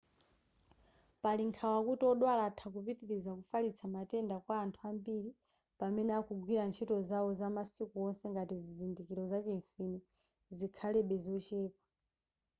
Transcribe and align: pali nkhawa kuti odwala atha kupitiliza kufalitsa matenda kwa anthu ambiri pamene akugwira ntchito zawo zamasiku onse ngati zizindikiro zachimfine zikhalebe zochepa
pali 1.21 1.43
nkhawa 1.49 1.79
kuti 1.87 2.03
odwala 2.11 2.41
atha 2.49 2.67
kupitiliza 2.73 3.31
kufalitsa 3.39 3.85
matenda 3.95 4.35
kwa 4.45 4.55
anthu 4.63 4.81
ambiri 4.91 5.31
pamene 5.79 6.11
akugwira 6.19 6.63
ntchito 6.69 6.95
zawo 7.09 7.29
zamasiku 7.39 7.93
onse 8.07 8.23
ngati 8.33 8.55
zizindikiro 8.63 9.23
zachimfine 9.31 9.97
zikhalebe 10.57 11.15
zochepa 11.23 11.81